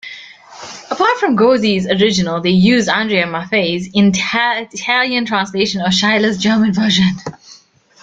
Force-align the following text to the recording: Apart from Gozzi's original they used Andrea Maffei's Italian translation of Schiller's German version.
Apart 0.89 1.19
from 1.19 1.35
Gozzi's 1.37 1.85
original 1.85 2.41
they 2.41 2.49
used 2.49 2.89
Andrea 2.89 3.27
Maffei's 3.27 3.87
Italian 3.93 5.27
translation 5.27 5.81
of 5.81 5.93
Schiller's 5.93 6.39
German 6.39 6.73
version. 6.73 7.17